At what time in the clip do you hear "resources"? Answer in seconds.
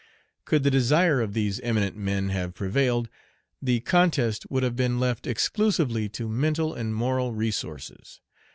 7.35-8.19